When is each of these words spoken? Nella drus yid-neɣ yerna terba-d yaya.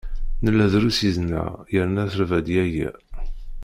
Nella 0.43 0.67
drus 0.73 0.99
yid-neɣ 1.05 1.49
yerna 1.73 2.03
terba-d 2.11 2.47
yaya. 2.55 2.89